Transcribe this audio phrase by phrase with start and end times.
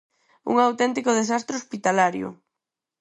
[0.51, 2.27] ¡Un auténtico desastre hospitalario!